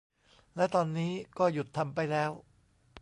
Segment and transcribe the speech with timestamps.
[0.55, 2.31] และตอนนี้ก็หยุดทำไปแล้ว